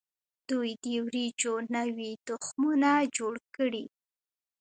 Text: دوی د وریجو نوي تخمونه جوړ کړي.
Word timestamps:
دوی 0.49 0.69
د 0.83 0.85
وریجو 1.05 1.53
نوي 1.75 2.11
تخمونه 2.27 2.89
جوړ 3.17 3.35
کړي. 3.55 3.85